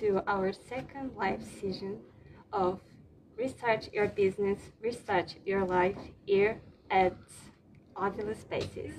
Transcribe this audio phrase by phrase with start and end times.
[0.00, 2.00] to our second live session
[2.52, 2.80] of
[3.38, 7.14] Research Your Business, Research Your Life here at
[7.96, 8.94] Avila Spaces.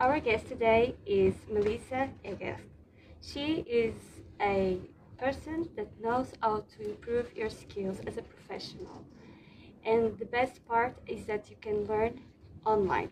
[0.00, 2.58] Our guest today is Melissa Egert.
[3.20, 3.94] She is
[4.40, 4.78] a
[5.18, 9.04] person that knows how to improve your skills as a professional.
[9.84, 12.20] And the best part is that you can learn
[12.66, 13.10] online.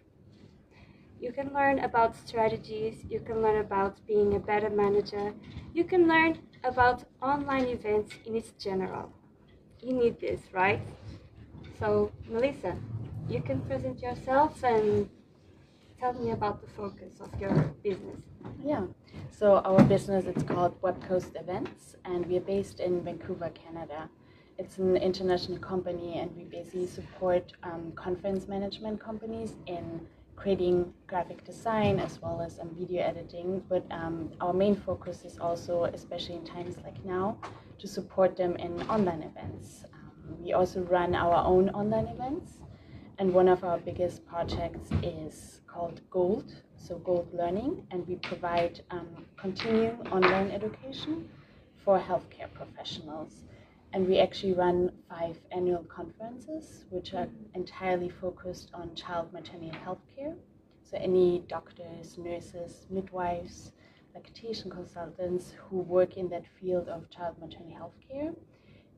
[1.20, 5.32] You can learn about strategies, you can learn about being a better manager,
[5.72, 9.12] you can learn about online events in its general.
[9.80, 10.80] You need this, right?
[11.78, 12.76] So, Melissa,
[13.28, 15.08] you can present yourself and
[15.98, 18.22] tell me about the focus of your business.
[18.64, 18.86] Yeah.
[19.30, 24.08] So our business it's called Web Coast Events, and we are based in Vancouver, Canada.
[24.58, 30.06] It's an international company, and we basically support um, conference management companies in
[30.42, 33.62] creating graphic design as well as um, video editing.
[33.68, 37.38] But um, our main focus is also, especially in times like now,
[37.78, 39.84] to support them in online events.
[39.94, 42.54] Um, we also run our own online events,
[43.18, 48.82] and one of our biggest projects is called Gold, so Gold Learning, and we provide
[48.90, 51.28] um, continuing online education
[51.84, 53.44] for healthcare professionals.
[53.92, 60.00] And we actually run five annual conferences, which are entirely focused on child maternity health
[60.16, 60.34] care.
[60.82, 63.72] So, any doctors, nurses, midwives,
[64.14, 68.32] lactation consultants who work in that field of child maternity health care,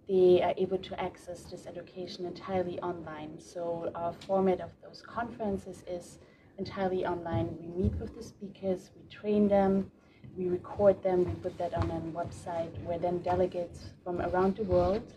[0.08, 3.38] they are able to access this education entirely online.
[3.40, 6.18] So, our format of those conferences is
[6.58, 7.56] entirely online.
[7.60, 9.90] We meet with the speakers, we train them,
[10.36, 14.64] we record them, we put that on a website where then delegates from around the
[14.64, 15.14] world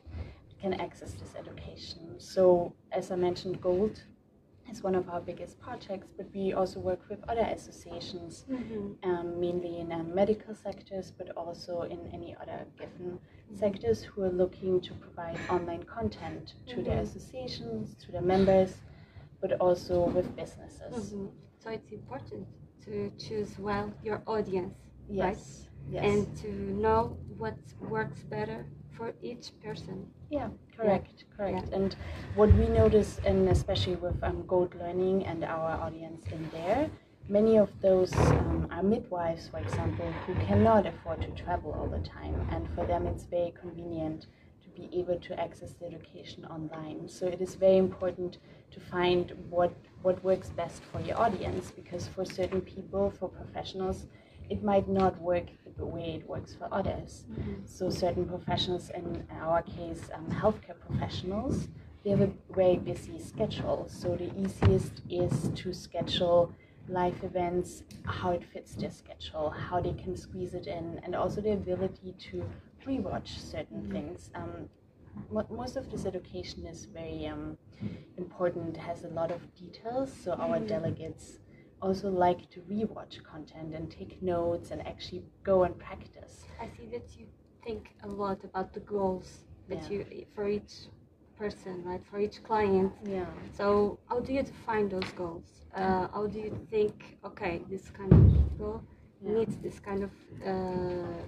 [0.62, 2.16] can access this education.
[2.20, 4.02] So, as I mentioned, Gold
[4.72, 9.10] is one of our biggest projects, but we also work with other associations, Mm-hmm.
[9.10, 13.20] um, mainly in um, medical sectors, but also in any other given
[13.54, 17.04] sectors who are looking to provide online content to their Mhm.
[17.04, 18.82] associations, to their members,
[19.42, 21.14] but also with businesses.
[21.14, 21.30] Mhm.
[21.60, 22.48] So it's important
[22.86, 24.76] to choose well your audience
[25.10, 25.68] Yes.
[25.90, 26.04] Yes.
[26.04, 30.06] and to know what works better for each person.
[30.30, 31.70] Yeah, correct, correct.
[31.72, 31.96] And
[32.36, 36.90] what we notice, and especially with um, Gold Learning and our audience in there,
[37.30, 42.06] many of those um, are midwives, for example, who cannot afford to travel all the
[42.06, 44.28] time, and for them it's very convenient
[44.64, 47.08] to be able to access the education online.
[47.08, 48.40] So it is very important
[48.72, 54.06] to find what what works best for your audience, because for certain people, for professionals,
[54.50, 55.46] it might not work
[55.78, 57.26] the way it works for others.
[57.66, 61.68] So certain professionals, in our case, um, healthcare professionals,
[62.04, 63.88] they have a very busy schedule.
[63.90, 66.54] So the easiest is to schedule
[66.88, 71.42] live events, how it fits their schedule, how they can squeeze it in, and also
[71.42, 72.50] the ability to
[72.86, 73.92] rewatch certain Mhm.
[73.92, 74.32] things.
[74.34, 74.70] Um,
[75.50, 77.58] most of this education is very um,
[78.18, 80.14] important, has a lot of details.
[80.14, 80.68] So our Mhm.
[80.68, 81.40] delegates
[81.82, 86.46] also like to rewatch content and take notes and actually go and practice.
[86.62, 87.28] I see that you
[87.64, 90.00] think a lot about the goals that Yeah.
[90.00, 90.88] you for each
[91.38, 92.04] person, right?
[92.10, 92.92] For each client.
[93.04, 93.28] Yeah.
[93.54, 95.48] So how do you define those goals?
[95.76, 97.18] Uh, how do you think?
[97.24, 98.82] Okay, this kind of goal
[99.22, 99.34] Yeah.
[99.34, 100.12] needs this kind of,
[100.44, 101.22] uh,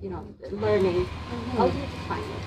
[0.00, 0.22] you know,
[0.52, 1.06] learning.
[1.56, 2.44] How do you define it?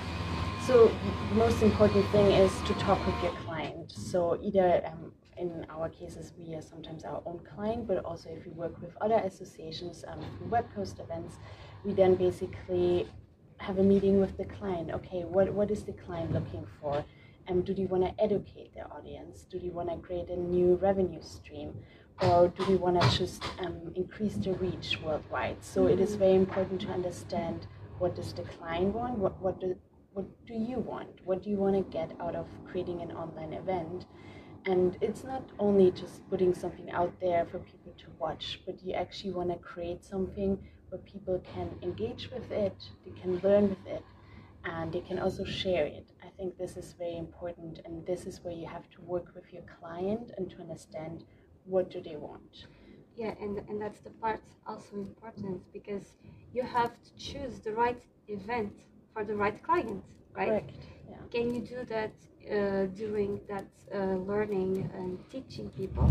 [0.66, 0.88] So
[1.30, 3.90] the most important thing is to talk with your client.
[3.90, 5.12] So either um,
[5.50, 8.92] in our cases, we are sometimes our own client, but also if we work with
[9.00, 11.36] other associations um, through Web Coast events,
[11.84, 13.08] we then basically
[13.58, 14.90] have a meeting with the client.
[14.90, 17.04] Okay, what, what is the client looking for?
[17.48, 19.46] Um, do they want to educate their audience?
[19.50, 21.74] Do they want to create a new revenue stream?
[22.20, 25.56] Or do we want to just um, increase the reach worldwide?
[25.60, 27.66] So it is very important to understand
[27.98, 29.76] what does the client want, what, what, do,
[30.12, 31.08] what do you want?
[31.24, 34.06] What do you want to get out of creating an online event?
[34.64, 38.94] And it's not only just putting something out there for people to watch, but you
[38.94, 43.86] actually want to create something where people can engage with it, they can learn with
[43.86, 44.04] it,
[44.64, 46.12] and they can also share it.
[46.22, 49.52] I think this is very important, and this is where you have to work with
[49.52, 51.24] your client and to understand
[51.64, 52.66] what do they want.
[53.16, 56.16] Yeah, and and that's the part also important because
[56.52, 58.72] you have to choose the right event
[59.12, 60.04] for the right client,
[60.34, 60.48] right?
[60.48, 60.86] Correct.
[61.10, 61.16] Yeah.
[61.30, 62.12] Can you do that
[62.50, 66.10] uh, during that uh, learning and teaching people?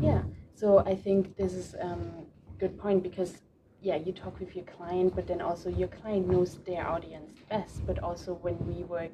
[0.00, 0.22] Yeah.
[0.54, 2.26] So I think this is um,
[2.58, 3.40] good point because
[3.80, 7.84] yeah, you talk with your client, but then also your client knows their audience best.
[7.86, 9.12] But also when we work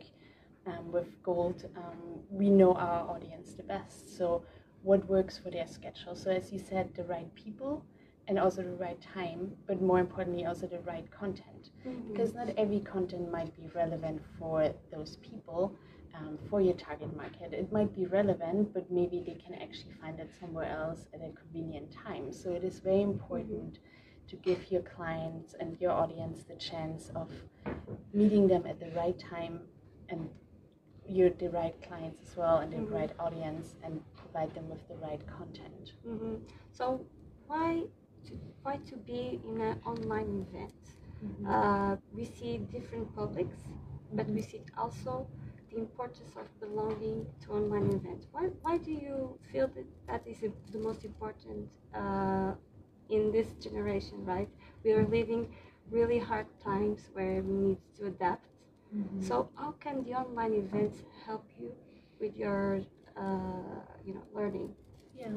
[0.67, 4.17] um, with Gold, um, we know our audience the best.
[4.19, 4.43] So
[4.83, 6.15] what works for their schedule?
[6.15, 7.83] So as you said, the right people
[8.29, 11.71] and also the right time, but more importantly, also the right content.
[11.87, 12.13] Mhm.
[12.13, 15.75] Because not every content might be relevant for those people,
[16.15, 17.53] um, for your target market.
[17.53, 21.31] It might be relevant, but maybe they can actually find it somewhere else at a
[21.33, 22.33] convenient time.
[22.33, 23.79] So it is very important
[24.29, 27.31] to give your clients and your audience the chance of
[28.13, 29.61] meeting them at the right time
[30.09, 30.29] and
[31.09, 32.93] you're the right clients as well and the Mhm.
[32.93, 35.95] right audience and provide them with the right content.
[36.05, 36.41] Mhm.
[36.73, 37.07] So
[37.47, 37.85] why
[38.27, 40.75] to, why to be in an online event?
[41.47, 43.59] Uh, we see different publics,
[44.13, 45.27] but we see also
[45.71, 48.27] the importance of belonging to online events.
[48.33, 50.39] Why, why do you feel that that is
[50.73, 52.53] the most important uh,
[53.11, 54.49] in this generation, right?
[54.85, 55.49] We are living
[55.91, 58.45] really hard times where we need to adapt.
[59.21, 61.73] So how can the online events help you
[62.21, 62.81] with your,
[63.17, 64.75] uh, you know, learning?
[65.15, 65.29] Yeah.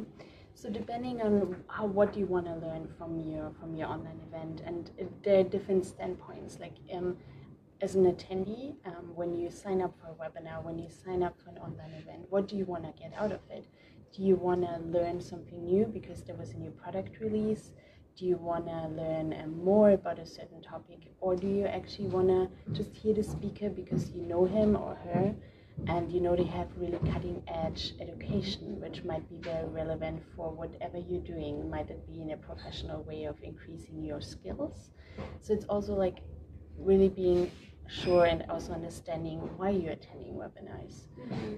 [0.54, 4.22] So depending on how what do you want to learn from your from your online
[4.28, 4.90] event, and
[5.24, 6.60] there are different standpoints.
[6.60, 7.18] Like um,
[7.82, 11.36] as an attendee, um, when you sign up for a webinar, when you sign up
[11.44, 13.66] for an online event, what do you want to get out of it?
[14.16, 17.72] Do you want to learn something new because there was a new product release?
[18.16, 22.08] Do you want to learn um, more about a certain topic, or do you actually
[22.08, 25.34] want to just hear the speaker because you know him or her?
[25.88, 30.52] and you know they have really cutting edge education which might be very relevant for
[30.52, 34.92] whatever you're doing might it be in a professional way of increasing your skills
[35.40, 36.20] so it's also like
[36.78, 37.50] really being
[37.88, 41.08] sure and also understanding why you're attending webinars.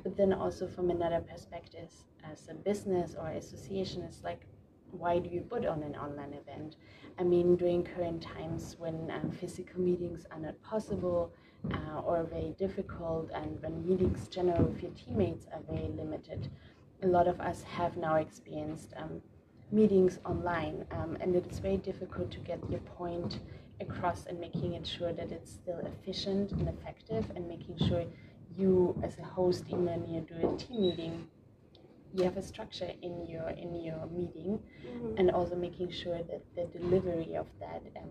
[0.04, 1.90] But then also from another perspective
[2.24, 4.46] as a business or association it's like
[4.92, 6.76] why do you put on an online event?
[7.20, 11.32] I mean during current times when um, physical meetings are not possible
[11.72, 16.50] uh, or very difficult and when meetings general with your teammates are very limited
[17.04, 19.22] a lot of us have now experienced um,
[19.72, 23.40] meetings online um, and it's very difficult to get your point
[23.82, 28.06] across and making it sure that it's still efficient and effective and making sure
[28.58, 31.28] you as a host even when you do a team meeting
[32.14, 35.20] you have a structure in your in your meeting Mhm.
[35.20, 38.10] and also making sure that the delivery of that um,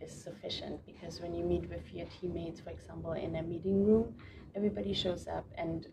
[0.00, 4.14] is sufficient because when you meet with your teammates for example in a meeting room
[4.54, 5.86] everybody shows up and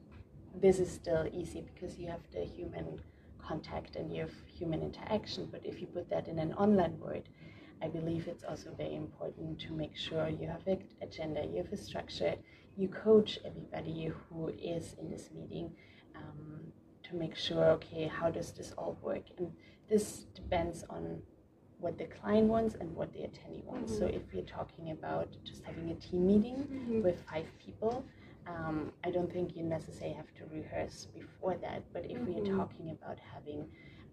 [0.59, 2.99] this is still easy because you have the human
[3.39, 7.23] contact and you have human interaction but if you put that in an online world
[7.81, 11.71] i believe it's also very important to make sure you have an agenda you have
[11.73, 12.35] a structure
[12.77, 15.71] you coach everybody who is in this meeting
[16.15, 16.61] um,
[17.03, 19.51] to make sure okay how does this all work and
[19.89, 21.21] this depends on
[21.79, 23.97] what the client wants and what the attendee wants.
[23.97, 24.13] So Mhm.
[24.13, 27.01] if we're talking about just having a team meeting Mhm.
[27.03, 28.05] with five people,
[28.45, 31.81] um, I don't think you necessarily have to rehearse before that.
[31.91, 32.55] But if we're Mhm.
[32.57, 33.69] talking about having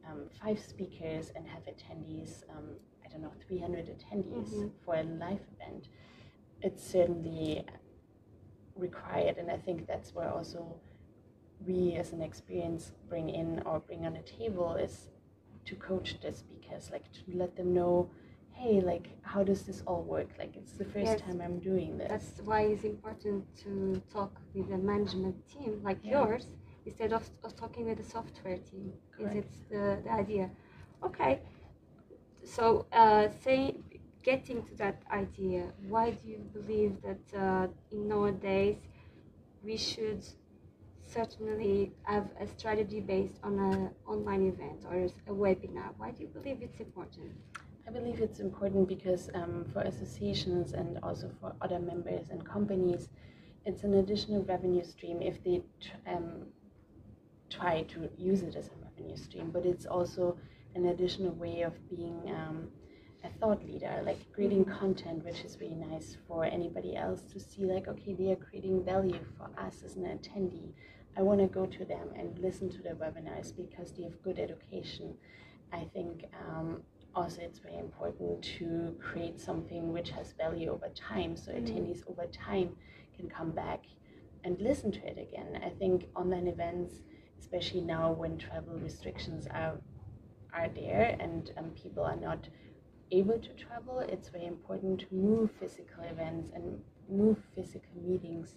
[0.07, 2.77] um, five speakers and have attendees, um,
[3.09, 4.71] I don't know, 300 attendees Mhm.
[4.85, 5.89] for a live event,
[6.61, 7.65] it's certainly
[8.77, 9.39] required.
[9.39, 10.81] And I think that's where also
[11.67, 15.09] we as an experience bring in or bring on the table is
[15.65, 18.11] to coach the speakers, like to let them know,
[18.53, 20.29] hey, like how does this all work?
[20.39, 21.21] Like it's the first Yes.
[21.23, 22.09] time I'm doing this.
[22.09, 26.21] That's why it's important to talk with a management team like Yeah.
[26.21, 26.47] yours
[26.87, 28.93] instead of, of talking with a software team.
[29.19, 29.37] Is Correct.
[29.37, 30.51] it the, the idea?
[31.03, 31.41] Okay.
[32.49, 33.77] So, uh, say,
[34.23, 38.79] getting to that idea, why do you believe that uh, in nowadays
[39.63, 40.25] we should
[41.05, 45.91] certainly have a strategy based on an online event or a webinar?
[45.99, 47.33] Why do you believe it's important?
[47.87, 53.11] I believe it's important because um, for associations and also for other members and companies,
[53.67, 55.63] it's an additional revenue stream if they
[56.07, 56.47] um,
[57.51, 59.51] try to use it as a revenue stream.
[59.51, 60.39] But it's also
[60.79, 62.69] an additional way of being um,
[63.25, 67.65] a thought leader, like creating content, which is really nice for anybody else to see,
[67.65, 70.73] like, okay, they are creating value for us as an attendee.
[71.17, 74.39] I want to go to them and listen to their webinars because they have good
[74.39, 75.15] education.
[75.73, 76.83] I think um,
[77.15, 81.59] also it's very important to create something which has value over time so Mhm.
[81.61, 82.77] attendees over time
[83.17, 83.85] can come back
[84.45, 87.01] and listen to it again i think online events
[87.41, 89.81] especially now when travel restrictions are
[90.55, 92.49] are there and um, people are not
[93.11, 96.65] able to travel it's very important to move physical events and
[97.11, 98.57] move physical meetings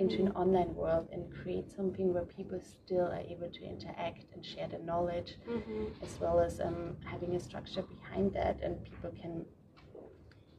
[0.00, 4.44] into an online world and create something where people still are able to interact and
[4.44, 5.92] share the knowledge Mhm.
[6.02, 9.44] as well as um, having a structure behind that and people can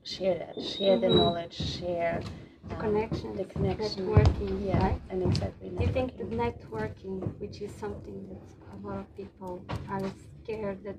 [0.04, 1.18] share that share the Mhm.
[1.18, 2.22] knowledge share
[2.72, 5.02] um, Connections, the connection networking, yeah right?
[5.10, 6.62] and exactly Do you think the networking.
[6.72, 10.02] networking, which is something that a lot of people are
[10.44, 10.98] scared that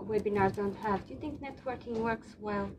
[0.00, 1.06] webinars don't have.
[1.06, 2.70] Do you think networking works well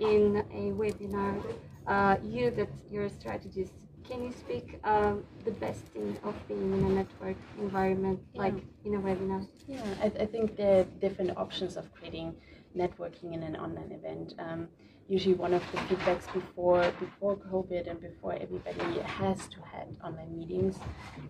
[0.00, 1.42] in a webinar?
[1.86, 3.72] Uh, you that you're a strategist,
[4.08, 8.42] can you speak um, the best thing of being in a network environment, Yeah.
[8.42, 9.46] like in a webinar?
[9.68, 12.34] Yeah, I, I think there are different options of creating
[12.76, 14.34] networking in an online event.
[14.38, 14.68] Um,
[15.08, 20.36] usually, one of the feedbacks before before COVID and before everybody has to had online
[20.36, 20.76] meetings,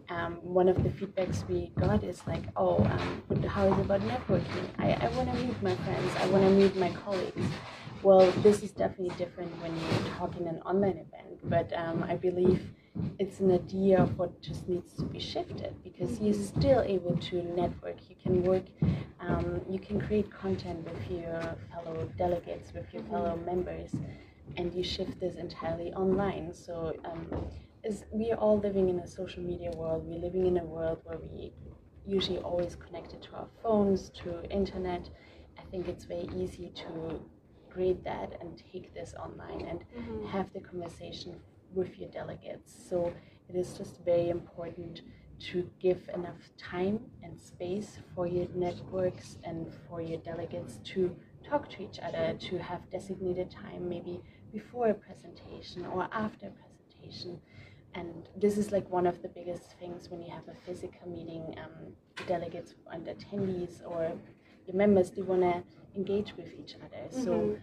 [0.08, 4.00] um, one of the feedbacks we got is like, oh, um, how is it about
[4.02, 4.66] networking?
[4.78, 6.12] I, I want to meet my friends.
[6.18, 7.46] I want to meet my colleagues.
[8.02, 12.16] Well, this is definitely different when you talk in an online event, but um, I
[12.16, 12.70] believe
[13.18, 17.42] it's an idea of what just needs to be shifted because you're still able to
[17.42, 17.96] network.
[18.08, 18.64] You can work,
[19.20, 23.90] um, you can create content with your fellow delegates, with your fellow members,
[24.56, 26.52] and you shift this entirely online.
[26.54, 27.26] So, um,
[27.82, 30.04] is we are all living in a social media world.
[30.06, 31.52] We're living in a world where we
[32.06, 35.08] usually always connected to our phones, to internet.
[35.58, 37.20] I think it's very easy to
[37.70, 40.26] create that and take this online and Mhm.
[40.26, 41.40] have the conversation
[41.74, 42.72] with your delegates.
[42.88, 43.12] So
[43.48, 45.02] it is just very important
[45.50, 51.14] to give enough time and space for your networks and for your delegates to
[51.48, 56.50] talk to each other, to have designated time, maybe before a presentation or after a
[56.50, 57.40] presentation.
[57.94, 61.54] And this is like one of the biggest things when you have a physical meeting,
[61.58, 61.92] um,
[62.26, 64.12] delegates and attendees or
[64.66, 65.62] your members, they want to
[65.94, 67.08] engage with each other.
[67.10, 67.60] So Mhm.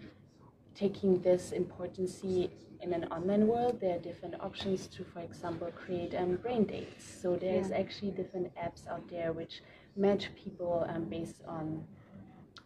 [0.75, 6.15] Taking this importance in an online world, there are different options to, for example, create
[6.15, 7.03] um, brain dates.
[7.21, 7.77] So there's Yeah.
[7.77, 9.61] actually different apps out there which
[9.95, 11.85] match people um, based on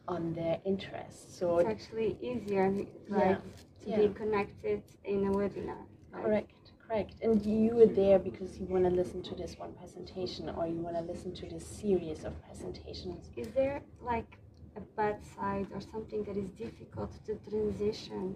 [0.08, 1.36] on their interests.
[1.40, 2.70] So It's actually easier,
[3.10, 3.40] right,
[3.82, 3.98] to yeah.
[3.98, 5.82] be connected in a webinar.
[6.12, 6.24] right?
[6.24, 6.52] correct,
[6.88, 7.16] correct.
[7.24, 10.76] And you were there because you want to listen to this one presentation, or you
[10.80, 13.32] want to listen to this series of presentations.
[13.36, 14.38] Is there like
[14.76, 18.36] a bad side or something that is difficult to transition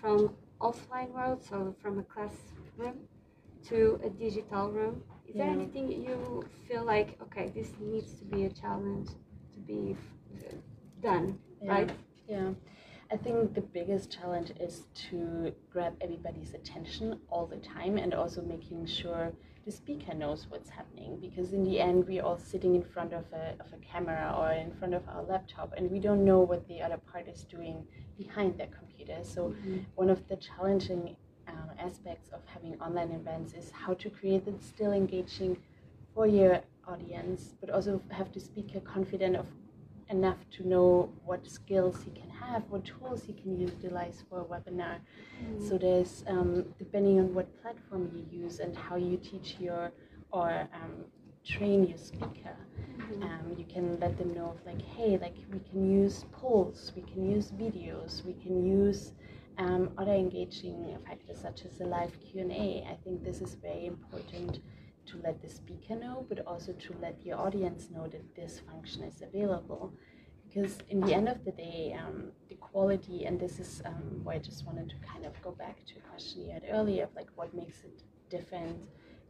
[0.00, 3.06] from offline world, so from a classroom
[3.68, 5.02] to a digital room?
[5.26, 9.08] Is there anything you feel like okay, this needs to be a challenge
[9.54, 9.96] to be
[10.38, 10.54] f-
[11.02, 11.90] done, right?
[12.28, 12.50] Yeah.
[13.12, 18.42] I think the biggest challenge is to grab everybody's attention all the time and also
[18.42, 19.32] making sure
[19.64, 23.24] the speaker knows what's happening because in the end we're all sitting in front of
[23.32, 26.66] a, of a camera or in front of our laptop and we don't know what
[26.68, 27.84] the other part is doing
[28.18, 29.18] behind their computer.
[29.22, 29.84] So Mhm.
[29.94, 31.16] one of the challenging
[31.48, 35.56] um, aspects of having online events is how to create it still engaging
[36.14, 39.46] for your audience, but also have the speaker confident of
[40.10, 44.44] enough to know what skills he can have, what tools he can utilize for a
[44.44, 44.98] webinar.
[45.58, 49.92] So there's um, depending on what platform you use and how you teach your
[50.30, 51.04] or um,
[51.44, 52.56] train your speaker.
[52.98, 53.22] Mhm.
[53.22, 57.02] Um, you can let them know of like, hey, like we can use polls, we
[57.02, 59.12] can use videos, we can use
[59.58, 62.86] um, other engaging factors such as a live Q and A.
[62.90, 64.60] I think this is very important
[65.06, 69.02] to let the speaker know, but also to let the audience know that this function
[69.04, 69.92] is available.
[70.46, 74.34] Because in the end of the day, um, the quality, and this is um, why
[74.34, 77.14] I just wanted to kind of go back to a question you had earlier of
[77.16, 78.78] like what makes it different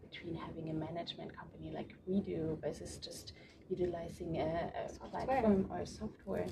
[0.03, 3.33] between having a management company like we do versus just
[3.71, 4.71] utilizing a,
[5.03, 6.47] a platform or a software.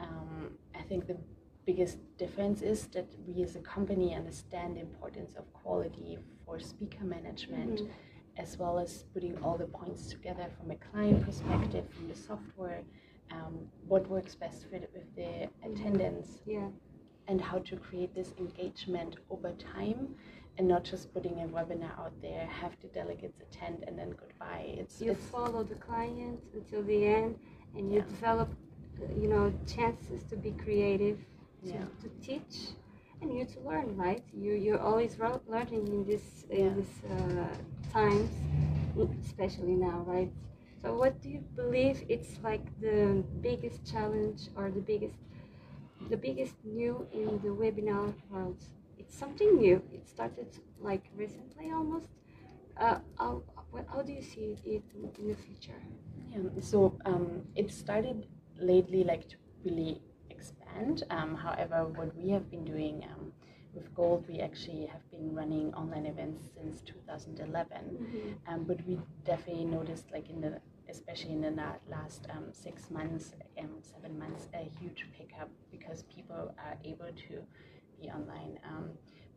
[0.00, 1.16] Um, I think the
[1.64, 7.04] biggest difference is that we as a company understand the importance of quality for speaker
[7.04, 7.88] management Mhm.
[8.38, 12.82] As well as putting all the points together from a client perspective, from the software,
[13.32, 16.68] um, what works best for the, with the attendance, Yeah.
[17.26, 20.14] and how to create this engagement over time,
[20.56, 24.74] and not just putting a webinar out there, have the delegates attend, and then goodbye.
[24.78, 27.36] It's, you it's follow the client until the end
[27.76, 28.04] and you Yeah.
[28.06, 28.48] develop
[29.00, 31.18] uh, you know chances to be creative
[31.66, 31.84] to, Yeah.
[32.02, 32.70] to teach
[33.20, 34.22] and you to learn right?
[34.32, 36.74] You you're always learning in this in Yeah.
[36.74, 37.48] this uh,
[37.92, 38.30] times
[39.24, 40.30] especially now right?
[40.82, 45.16] So what do you believe it's like the biggest challenge or the biggest
[46.10, 48.62] the biggest new in the webinar world?
[48.98, 49.82] It's something new.
[49.92, 50.48] It started
[50.80, 52.08] like recently almost.
[52.78, 53.42] Uh, how,
[53.92, 55.80] how do you see it in, the future?
[56.30, 58.26] Yeah, so um, it started
[58.60, 60.00] lately, like to really
[60.38, 61.04] expand.
[61.10, 63.32] Um, however, what we have been doing um,
[63.74, 68.40] with Gold, we actually have been running online events since 2011.
[68.46, 71.50] Um, but we definitely noticed, like in the, especially in the
[71.90, 77.42] last um, six months, um, seven months, a huge pickup because people are able to
[78.00, 78.58] be online.
[78.64, 78.90] Um,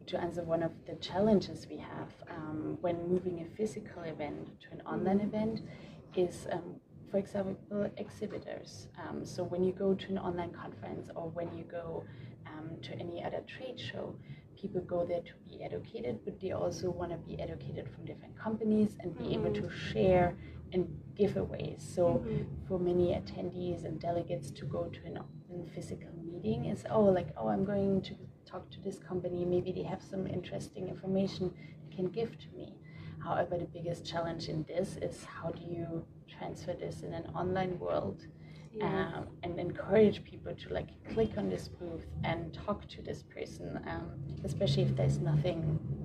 [0.08, 4.68] to answer one of the challenges we have um, when moving a physical event to
[4.72, 5.28] an online Mhm.
[5.28, 5.62] event
[6.16, 6.76] is um,
[7.12, 8.88] for example, exhibitors.
[8.98, 12.04] Um, so when you go to an online conference or when you go
[12.48, 14.16] um, to any other trade show,
[14.60, 18.38] people go there to be educated, but they also want to be educated from different
[18.38, 20.36] companies and be able to share
[20.74, 20.88] and
[21.20, 21.82] giveaways.
[21.82, 22.46] So Mhm.
[22.68, 25.18] for many attendees and delegates to go to an,
[25.50, 28.14] an physical meeting is oh like oh I'm going to
[28.46, 29.44] talk to this company.
[29.46, 31.52] Maybe they have some interesting information
[31.90, 32.78] they can give to me.
[33.24, 37.78] However, the biggest challenge in this is how do you transfer this in an online
[37.80, 38.26] world
[38.74, 38.86] Yeah.
[39.18, 43.68] um, and encourage people to like click on this booth and talk to this person,
[43.86, 44.06] um,
[44.46, 45.60] especially if there's nothing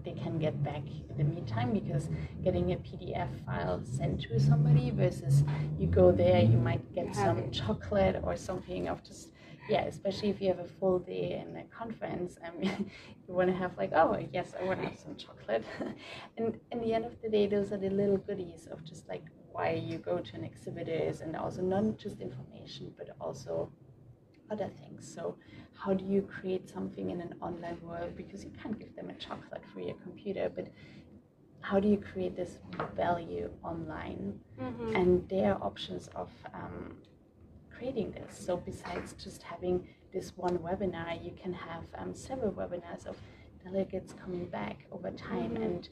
[0.05, 1.73] they can get back in the meantime.
[1.73, 2.09] Because
[2.43, 5.45] getting a PDF file sent to somebody versus
[5.79, 9.31] you go there, you might get some chocolate or something of just
[9.69, 12.63] yeah, especially if you have a full day in a conference, um,
[13.29, 15.65] you want to have like, oh yes, I want to have some chocolate.
[16.37, 19.25] and in the end of the day, those are the little goodies of just like
[19.53, 23.71] why you go to an exhibit is, and also not just information, but also
[24.51, 25.07] other things.
[25.15, 25.37] So
[25.75, 28.17] how do you create something in an online world?
[28.17, 30.69] Because you can't give them a chocolate for your computer, but
[31.61, 32.59] how do you create this
[32.95, 34.41] value online?
[34.61, 34.97] Mhm.
[34.97, 36.97] and there are options of um,
[37.77, 38.37] creating this.
[38.39, 43.17] So besides just having this one webinar, you can have um, several webinars of
[43.65, 45.63] delegates coming back over time Mhm.
[45.67, 45.89] and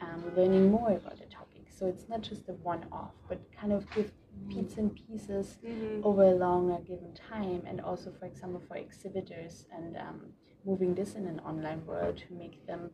[0.00, 1.70] um, learning more about the topic.
[1.70, 4.12] So it's not just a one-off, but kind of give
[4.48, 6.02] bits and pieces Mhm.
[6.04, 10.32] over a longer given time and also for example for exhibitors and um,
[10.64, 12.90] moving this in an online world to make them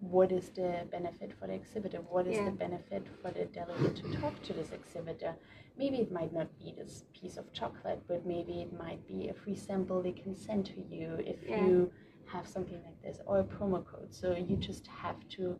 [0.00, 2.46] what is the benefit for the exhibitor what is Yeah.
[2.46, 5.34] the benefit for the delegate to talk to this exhibitor
[5.78, 9.34] maybe it might not be this piece of chocolate but maybe it might be a
[9.34, 11.64] free sample they can send to you if Yeah.
[11.66, 11.92] you
[12.26, 15.58] have something like this or a promo code so you just have to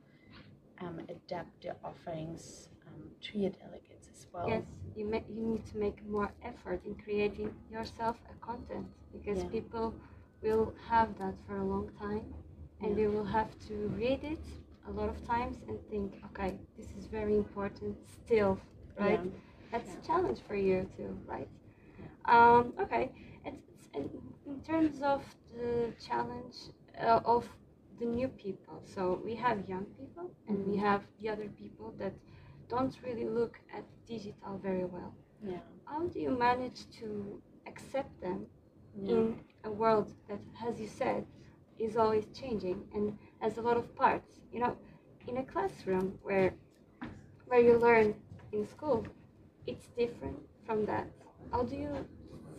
[0.81, 4.65] um, adapt the offerings um, to your delegates as well Yes,
[4.97, 9.49] you ma- you need to make more effort in creating yourself a content because Yeah.
[9.51, 9.95] people
[10.43, 12.27] will have that for a long time
[12.81, 12.97] and Yeah.
[12.97, 14.45] they will have to read it
[14.89, 18.59] a lot of times and think, okay, this is very important still,
[18.99, 19.21] right?
[19.23, 19.31] Yeah.
[19.73, 21.49] That's a challenge for you too, right?
[22.27, 23.13] Um, okay,
[23.45, 23.59] and,
[24.47, 25.23] in terms of
[25.55, 26.57] the challenge
[27.01, 27.49] uh, of
[28.01, 30.81] the new people, so we have young people and we Mhm.
[30.89, 32.15] have the other people that
[32.69, 35.13] don't really look at digital very well.
[35.43, 38.47] yeah How do you manage to accept them
[38.95, 41.27] yeah in a world that, as you said,
[41.79, 44.41] is always changing and has a lot of parts?
[44.53, 44.77] You know,
[45.29, 46.55] in a classroom where
[47.47, 48.15] where you learn
[48.53, 49.07] in school,
[49.67, 51.09] it's different from that.
[51.51, 52.07] How do you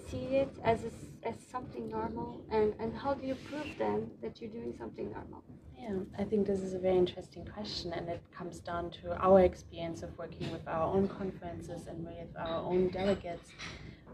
[0.10, 0.92] see it as a
[1.28, 5.44] as something normal, and and how do you prove then that you're doing something normal?
[5.78, 9.42] Yeah, I think this is a very interesting question, and it comes down to our
[9.42, 13.50] experience of working with our own conferences and with our own delegates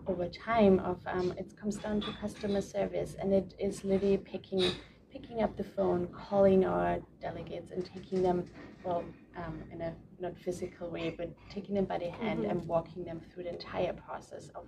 [0.08, 0.80] over time.
[0.80, 4.72] Of um, it comes down to customer service, and it is literally picking
[5.12, 8.46] picking up the phone, calling our delegates, and taking them
[8.84, 9.04] well
[9.40, 12.50] um, in a not physical way, but taking them by the hand Mhm.
[12.52, 14.64] and walking them through the entire process of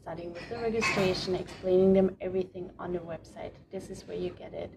[0.00, 3.52] starting with the registration, explaining them everything on the website.
[3.70, 4.70] This is where you get it.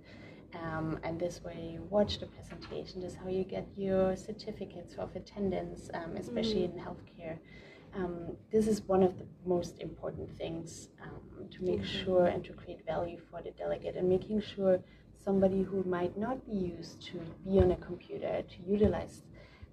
[0.63, 3.01] Um, and this way you watch the presentation.
[3.01, 7.37] This is how you get your certificates of attendance, um, especially in healthcare.
[7.93, 11.85] Um, this is one of the most important things um, to make Mhm.
[12.03, 14.79] sure and to create value for the delegate and making sure
[15.17, 19.23] somebody who might not be used to be on a computer to utilize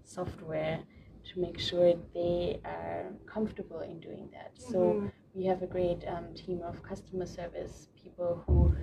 [0.04, 0.80] software
[1.24, 4.52] to make sure they are comfortable in doing that.
[4.58, 5.12] So Mhm.
[5.34, 8.74] we have a great um, team of customer service people who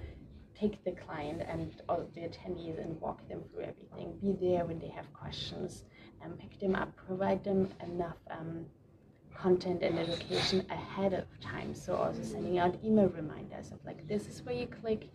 [0.55, 4.17] take the client and all the attendees and walk them through everything.
[4.19, 5.85] Be there when they have questions,
[6.21, 8.65] and pick them up, provide them enough um,
[9.33, 11.73] content and education ahead of time.
[11.73, 15.09] So also sending out email reminders of like this is where you click,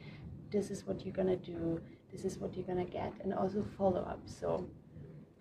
[0.50, 4.00] this is what you're gonna do, this is what you're gonna get, and also follow
[4.02, 4.20] up.
[4.24, 4.66] So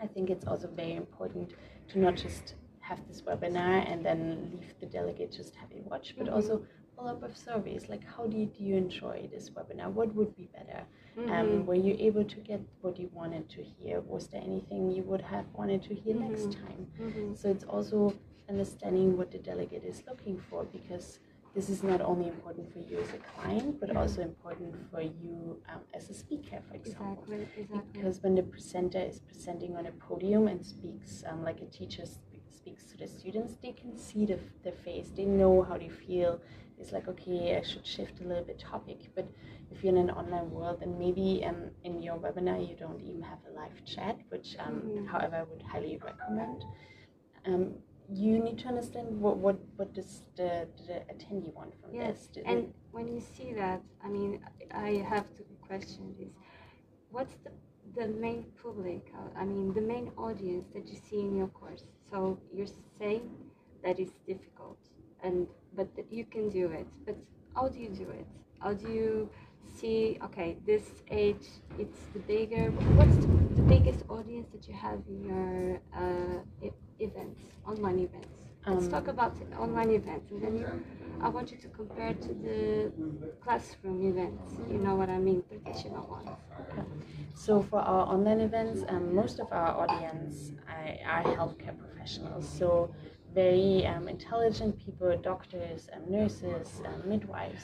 [0.03, 1.51] I think it's also very important
[1.89, 6.27] to not just have this webinar and then leave the delegate just having watched, but
[6.27, 6.33] Mhm.
[6.35, 9.89] also follow up with surveys like how did you enjoy this webinar?
[9.91, 10.81] What would be better?
[11.17, 11.65] Um, Mhm.
[11.65, 14.01] were you able to get what you wanted to hear?
[14.01, 16.61] Was there anything you would have wanted to hear next Mhm.
[16.61, 16.87] time?
[16.99, 17.37] Mhm.
[17.37, 18.13] So it's also
[18.49, 21.19] understanding what the delegate is looking for because
[21.55, 25.61] this is not only important for you as a client, but also important for you
[25.69, 27.23] um, as a speaker, for example.
[27.29, 27.47] Exactly.
[27.63, 27.89] Exactly.
[27.93, 32.05] Because when the presenter is presenting on a podium and speaks um, like a teacher
[32.09, 35.89] sp- speaks to the students, they can see the, the face, they know how they
[35.89, 36.39] feel.
[36.79, 39.11] It's like, okay, I should shift a little bit topic.
[39.15, 39.27] But
[39.71, 43.21] if you're in an online world, and maybe um, in your webinar you don't even
[43.21, 45.07] have a live chat, which, um, Mhm.
[45.07, 46.63] however, I would highly recommend.
[47.45, 47.75] Um,
[48.11, 52.27] you need to understand what what what does the, the attendee want from Yes, this.
[52.27, 56.29] Do and when you see that, I mean, I have to question this.
[57.09, 57.51] What's the,
[57.95, 61.83] the main public, uh, I mean, the main audience that you see in your course?
[62.11, 63.29] So you're saying
[63.83, 64.79] that it's difficult,
[65.23, 66.87] and but you can do it.
[67.05, 67.17] But
[67.55, 68.27] how do you do it?
[68.59, 69.29] How do you
[69.67, 70.17] see?
[70.23, 71.45] Okay, this age,
[71.79, 72.71] it's the bigger.
[72.97, 78.27] What's the, the biggest audience that you have in your uh, e- events, online events?
[78.65, 80.55] Let's Um, talk about online events, and then
[81.21, 82.91] I want you to compare to the
[83.43, 84.43] classroom events.
[84.71, 86.29] You know what I mean, traditional ones.
[87.35, 92.47] So for our online events, um, most of our audience are, are healthcare professionals.
[92.47, 92.93] So
[93.33, 97.63] very um, intelligent people, doctors, um, nurses, um, midwives,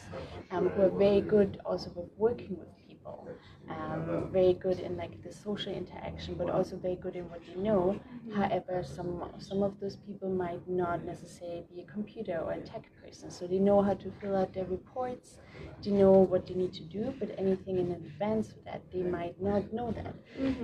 [0.52, 3.28] um, who are very good also with working with people.
[3.70, 7.56] Um, very good in like the social interaction, but also very good in what they
[7.62, 8.00] know.
[8.36, 12.84] However, some some of those people might not necessarily be a computer or a tech
[13.04, 15.38] person, so they know how to fill out their reports,
[15.84, 19.72] they know what they need to do, but anything in advance that, they might not
[19.72, 20.14] know that.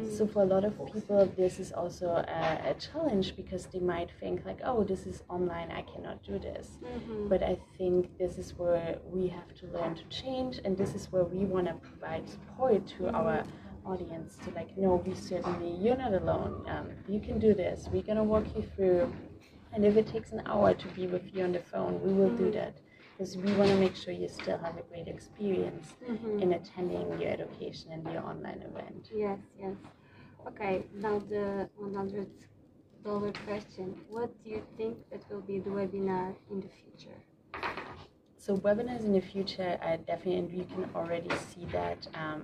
[0.09, 4.09] So for a lot of people, this is also a, a challenge because they might
[4.19, 6.77] think like, oh, this is online, I cannot do this.
[6.83, 7.29] Mhm.
[7.29, 11.11] But I think this is where we have to learn to change, and this is
[11.11, 13.43] where we want to provide support to our
[13.85, 16.65] audience to like, no, we certainly, you're not alone.
[16.67, 17.87] Um, you can do this.
[17.91, 19.13] We're gonna walk you through,
[19.73, 22.35] and if it takes an hour to be with you on the phone, we will
[22.35, 22.73] do that
[23.17, 26.41] because we want to make sure you still have a great experience Mhm.
[26.41, 29.09] in attending your education and your online event.
[29.13, 29.75] Yes, yes.
[30.47, 32.29] Okay, now the one hundred
[33.03, 33.95] dollar question.
[34.09, 37.17] What do you think that will be the webinar in the future?
[38.37, 42.43] So webinars in the future are definitely, and you can already see that um,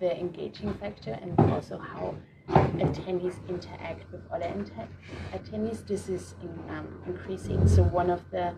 [0.00, 2.14] the engaging factor and also how
[2.48, 4.88] attendees interact with other inter-
[5.32, 5.86] attendees.
[5.86, 7.66] This is in, um, increasing.
[7.66, 8.54] So one of the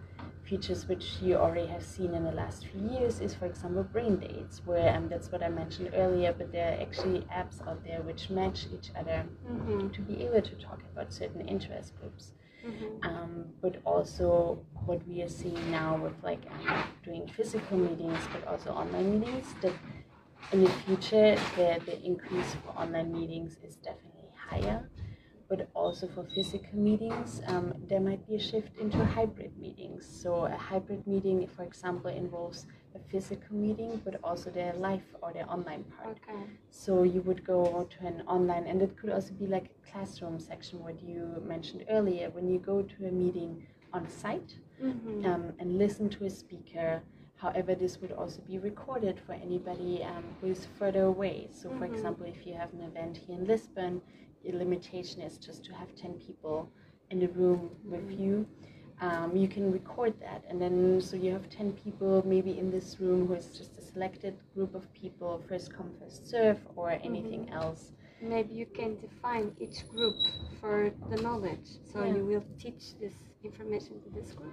[0.49, 4.17] features which you already have seen in the last few years is, for example, brain
[4.17, 6.33] dates, where um, that's what I mentioned earlier.
[6.37, 9.89] But there are actually apps out there which match each other Mm-hmm.
[9.91, 12.33] to be able to talk about certain interest groups
[12.67, 13.09] Mm-hmm.
[13.09, 18.45] um, but also what we are seeing now with like um, doing physical meetings but
[18.47, 19.73] also online meetings that
[20.53, 24.89] in the future the, the increase for online meetings is definitely higher
[25.49, 30.47] but also for physical meetings um, there might be a shift into hybrid meetings so
[30.47, 35.49] a hybrid meeting for example involves a physical meeting but also their live or their
[35.51, 36.45] online part Okay.
[36.71, 40.39] so you would go to an online, and it could also be like a classroom
[40.39, 42.31] section, what you mentioned earlier.
[42.31, 45.25] When you go to a meeting on site Mm-hmm.
[45.27, 47.03] um, and listen to a speaker,
[47.37, 51.49] however, this would also be recorded for anybody um, who is further away.
[51.51, 51.93] So, for Mhm.
[51.93, 54.03] example, if you have an event here in Lisbon,
[54.45, 56.71] your limitation is just to have 10 people
[57.11, 58.47] in the room with you.
[59.01, 62.97] Um, you can record that, and then so you have 10 people maybe in this
[63.01, 67.49] room who is just a selected group of people, first come, first serve, or anything
[67.51, 67.93] else.
[68.21, 70.17] Maybe you can define each group
[70.61, 71.69] for the knowledge.
[71.93, 72.17] So Yeah.
[72.17, 74.53] you will teach this information to this group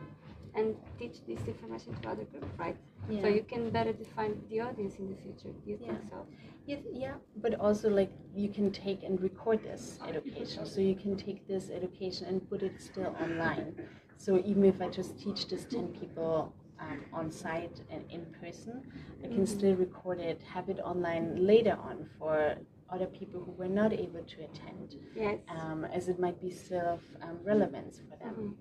[0.53, 2.77] and teach this information to other group, right?
[3.09, 3.21] yeah.
[3.21, 5.49] So you can better define the audience in the future.
[5.63, 6.09] Do you think Yeah.
[6.09, 6.25] so?
[6.65, 10.65] Yeah, yeah, but also like you can take and record this education.
[10.65, 13.75] So you can take this education and put it still online.
[14.17, 18.81] So even if I just teach this 10 people um, on site and in person,
[19.23, 22.55] I can still record it, have it online later on for
[22.89, 25.39] other people who were not able to attend, Yes.
[25.49, 28.35] um, as it might be still of um, relevance for them.
[28.35, 28.53] Mhm.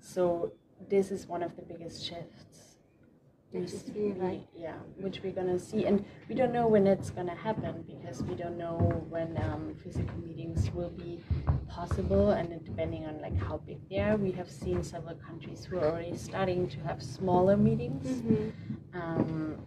[0.00, 0.52] So
[0.88, 2.69] this is one of the biggest shifts.
[3.52, 7.10] That we see, we- Yeah, which we're gonna see, and we don't know when it's
[7.10, 8.76] gonna happen because we don't know
[9.08, 11.20] when um, physical meetings will be
[11.68, 14.16] possible, and depending on like how big they are.
[14.16, 18.52] We have seen several countries who are already starting to have smaller meetings, Mhm.
[18.94, 19.66] um,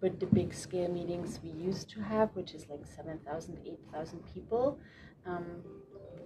[0.00, 4.78] but the big scale meetings we used to have, which is like 7,000, 8,000 people.
[5.24, 5.62] Um,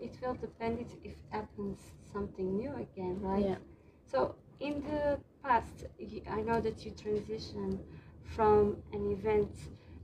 [0.02, 1.78] It will depend if if happens
[2.12, 3.44] something new again, right?
[3.44, 3.58] Yeah.
[4.06, 5.84] So in the past,
[6.30, 7.78] I know that you transition
[8.24, 9.54] from an event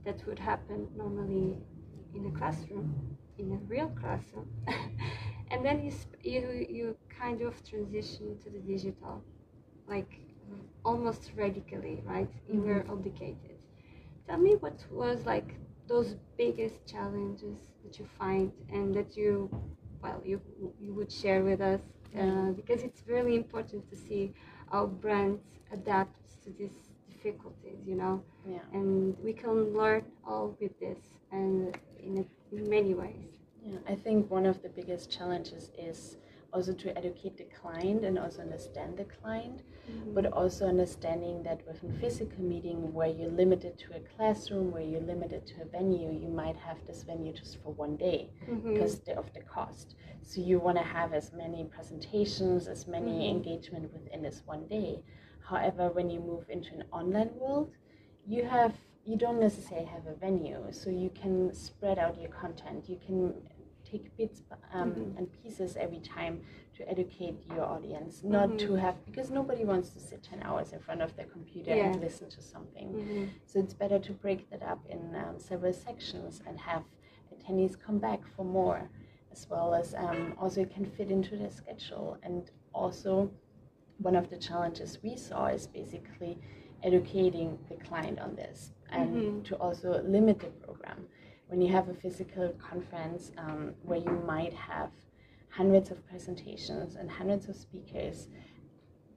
[0.05, 1.57] that would happen normally
[2.15, 4.47] in a classroom, in a real classroom,
[5.51, 9.23] and then you sp- you you kind of transition to the digital,
[9.87, 10.19] like
[10.85, 12.29] almost radically, right?
[12.51, 13.57] You were obligated.
[14.27, 15.55] Tell me what was like
[15.87, 19.49] those biggest challenges that you find and that you
[20.01, 20.41] well you
[20.79, 21.81] you would share with us
[22.19, 24.33] uh, because it's really important to see
[24.71, 26.77] how brands adapt to these
[27.11, 28.59] difficulties you know yeah.
[28.73, 30.99] and we can learn all with this
[31.31, 33.27] and in, a, in many ways
[33.65, 36.17] Yeah, I think one of the biggest challenges is
[36.57, 40.15] also to educate the client and also understand the client, Mhm.
[40.15, 44.81] but also understanding that with a physical meeting where you're limited to a classroom, where
[44.81, 48.63] you're limited to a venue, you might have this venue just for one day Mhm.
[48.73, 49.95] because of the cost.
[50.23, 53.35] So you want to have as many presentations, as many Mhm.
[53.35, 55.03] engagement within this one day.
[55.49, 57.69] However, when you move into an online world,
[58.25, 58.73] you have
[59.05, 62.89] you don't necessarily have a venue, so you can spread out your content.
[62.89, 63.33] You can
[63.89, 64.41] take bits
[64.73, 65.17] um, Mhm.
[65.17, 66.41] and pieces every time
[66.75, 68.59] to educate your audience, not Mhm.
[68.59, 71.91] to have because nobody wants to sit ten hours in front of their computer Yeah.
[71.91, 72.89] and listen to something.
[72.93, 73.29] Mhm.
[73.45, 76.83] So it's better to break that up in um, several sections and have
[77.33, 78.89] attendees come back for more,
[79.31, 82.17] as well as um, also it can fit into their schedule.
[82.23, 83.31] And also,
[83.99, 86.37] one of the challenges we saw is basically
[86.83, 89.43] educating the client on this and Mhm.
[89.45, 91.07] to also limit the program.
[91.47, 94.91] When you have a physical conference um, where you might have
[95.49, 98.27] hundreds of presentations and hundreds of speakers,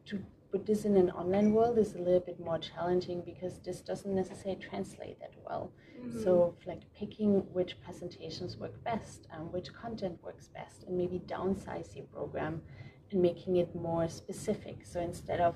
[0.06, 3.80] to put this in an online world is a little bit more challenging because this
[3.80, 5.72] doesn't necessarily translate that well.
[6.00, 6.22] Mhm.
[6.22, 11.94] So, like picking which presentations work best, um, which content works best, and maybe downsize
[11.94, 12.62] your program
[13.10, 14.86] and making it more specific.
[14.86, 15.54] So instead of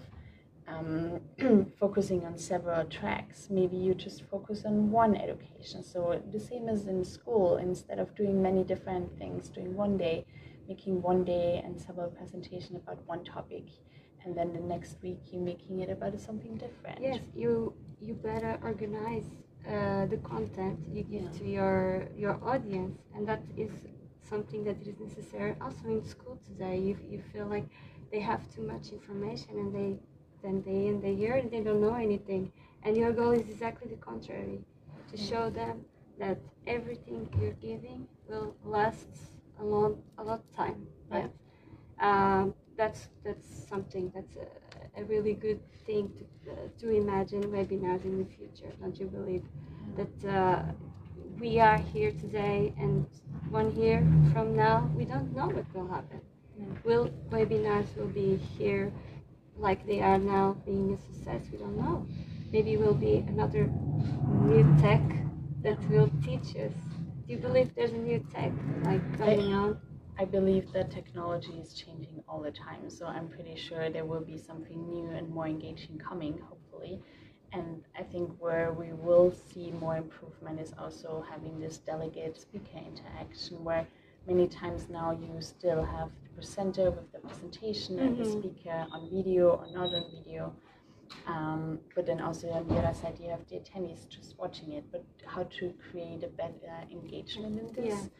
[0.68, 1.20] um,
[1.80, 5.82] focusing on several tracks, maybe you just focus on one education.
[5.82, 10.26] So the same as in school, instead of doing many different things, doing one day,
[10.68, 13.64] making one day and several presentation about one topic,
[14.24, 17.00] and then the next week you're making it about something different.
[17.00, 19.24] Yes, you you better organize
[19.68, 21.38] uh, the content you give Yeah.
[21.38, 23.70] to your your audience, and that is
[24.22, 26.78] something that is necessary also in school today.
[26.78, 27.66] You you feel like
[28.10, 29.98] they have too much information, and they
[30.44, 32.52] then they in the year and they don't know anything.
[32.84, 34.60] And your goal is exactly the contrary,
[35.10, 35.84] to show them
[36.18, 39.08] that everything you're giving will last
[39.60, 40.86] a long a lot of time.
[41.10, 41.32] Right?
[42.00, 48.04] Um, that's that's something that's a, a really good thing to, uh, to imagine webinars
[48.04, 48.70] in the future.
[48.80, 49.44] Don't you believe
[49.96, 50.62] that uh,
[51.40, 53.06] we are here today and
[53.50, 56.20] one year from now we don't know what will happen.
[56.84, 58.92] Will webinars will be here
[59.56, 61.42] like they are now being a success?
[61.50, 62.06] We don't know.
[62.52, 63.70] Maybe will be another
[64.42, 65.02] new tech
[65.62, 66.72] that will teach us.
[67.26, 68.52] Do you believe there's a new tech
[68.84, 69.78] like coming out?
[70.18, 74.20] I believe that technology is changing all the time, so I'm pretty sure there will
[74.20, 77.00] be something new and more engaging coming, hopefully.
[77.52, 82.78] And I think where we will see more improvement is also having this delegate speaker
[82.78, 83.86] interaction, where
[84.26, 88.38] many times now you still have the presenter with the presentation and the Mhm.
[88.38, 90.54] speaker on video or not on video.
[91.26, 94.84] Um, but then also on the other side, you have the attendees just watching it.
[94.90, 98.10] But how to create a better engagement in this?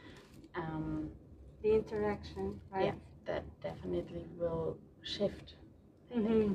[0.55, 1.11] Um,
[1.63, 2.85] The interaction, right?
[2.87, 5.55] yeah, that definitely will shift.
[6.11, 6.29] I think.
[6.29, 6.53] hmm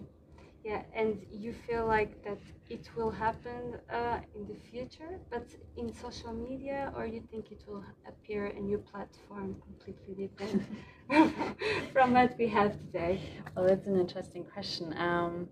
[0.64, 5.92] Yeah, and you feel like that it will happen uh, in the future, but in
[5.94, 10.64] social media, or you think it will appear a new platform completely different
[11.94, 13.22] from what we have today?
[13.56, 14.94] Well, that's an interesting question.
[14.98, 15.48] Um,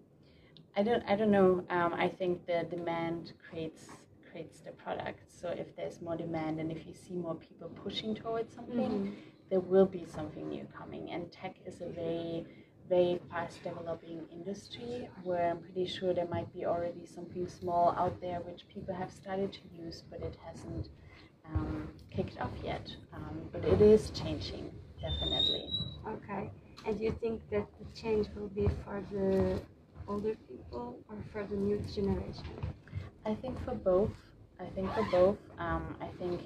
[0.76, 1.63] I don't, I don't know.
[1.70, 3.89] Um, I think the demand creates
[4.32, 5.22] creates the product.
[5.32, 9.15] So if there's more demand and if you see more people pushing towards something, Mhm.
[9.50, 11.10] there will be something new coming.
[11.12, 12.46] And tech is a very,
[12.89, 18.19] very fast developing industry where I'm pretty sure there might be already something small out
[18.21, 20.89] there which people have started to use, but it hasn't
[21.54, 22.89] um, kicked off yet.
[23.13, 24.71] Um, but it is changing,
[25.02, 25.69] definitely.
[26.08, 26.50] Okay,
[26.86, 29.60] and you think that the change will be for the
[30.08, 32.45] older people or for the new generation?
[33.26, 34.12] I think for both.
[34.60, 35.38] I think for both.
[35.60, 36.41] Um, I think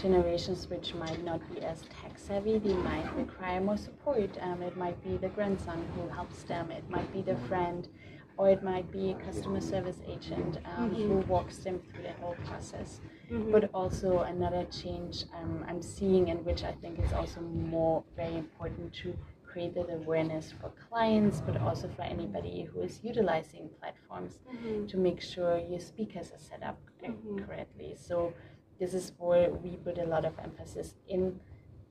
[0.00, 4.30] generations which might not be as tech savvy, they might require more support.
[4.40, 6.70] Um, it might be the grandson who helps them.
[6.70, 7.88] It might be the friend,
[8.36, 12.36] or it might be a customer service agent um, who walks them through the whole
[12.46, 13.00] process.
[13.30, 13.52] Mhm.
[13.52, 18.36] But also another change um, I'm seeing, and which I think is also more very
[18.36, 19.16] important to
[19.58, 24.88] create that awareness for clients, but also for anybody who is utilizing platforms Mhm.
[24.88, 27.44] to make sure your speakers are set up Mhm.
[27.44, 27.96] correctly.
[27.96, 28.32] So
[28.78, 31.40] this is where we put a lot of emphasis in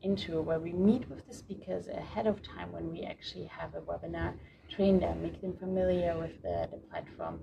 [0.03, 3.81] into where we meet with the speakers ahead of time when we actually have a
[3.81, 4.29] webinar,
[4.69, 7.35] train them, make them familiar with the, the platform.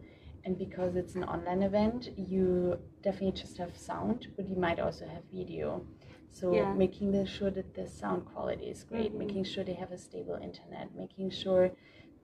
[0.45, 5.05] And because it's an online event, you definitely just have sound, but you might also
[5.07, 5.85] have video.
[6.35, 6.75] So Yeah.
[6.75, 9.18] making sure that the sound quality is great, Mhm.
[9.25, 11.70] making sure they have a stable internet, making sure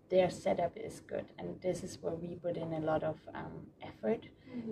[0.09, 1.27] their setup is good.
[1.39, 4.23] And this is where we put in a lot of um, effort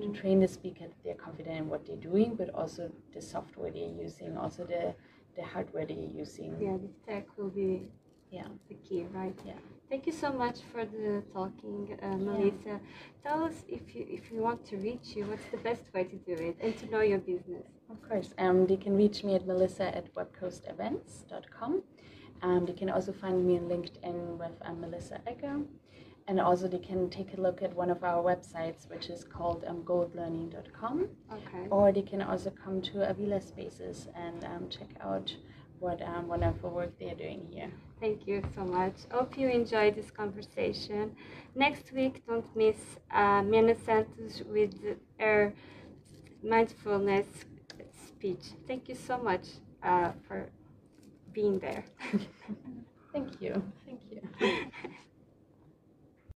[0.02, 0.14] to Mhm.
[0.20, 3.96] train the speaker that they're confident in what they're doing, but also the software they're
[4.06, 4.94] using, also the,
[5.36, 6.56] the hardware they're using.
[6.60, 7.90] Yeah, the tech will be
[8.30, 8.48] Yeah.
[8.68, 9.38] the key, right?
[9.44, 9.54] Yeah.
[9.88, 12.78] Thank you so much for the talking, uh, Melissa.
[13.24, 16.16] Tell us if you if you want to reach you, what's the best way to
[16.16, 17.66] do it and to know your business.
[17.90, 18.34] Of course.
[18.36, 21.82] Um, they can reach me at melissa at webcoastevents.com.
[22.42, 25.60] Um, they can also find me on LinkedIn with um, Melissa Egger.
[26.28, 29.64] And also, they can take a look at one of our websites, which is called
[29.66, 31.08] um, goldlearning.com.
[31.32, 31.66] Okay.
[31.70, 35.34] Or they can also come to Avila Spaces and um, check out
[35.78, 37.70] what um, wonderful work they're doing here.
[38.00, 38.94] Thank you so much.
[39.10, 41.14] Hope you enjoyed this conversation.
[41.54, 42.76] Next week, don't miss
[43.10, 43.42] uh,
[43.84, 44.74] Santos with
[45.18, 45.52] her
[46.42, 47.26] mindfulness
[48.06, 48.44] speech.
[48.66, 49.46] Thank you so much
[49.82, 50.48] uh, for
[51.32, 51.84] being there.
[53.12, 53.62] Thank you.
[53.86, 54.70] Thank you.